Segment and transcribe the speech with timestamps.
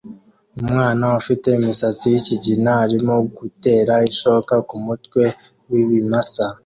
[0.61, 5.23] Umwana ufite imisatsi yikigina arimo gutera ishoka kumutwe
[5.69, 6.45] wibimasa